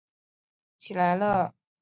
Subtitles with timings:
[0.03, 0.07] 对不起啊
[0.77, 1.53] 记不起来了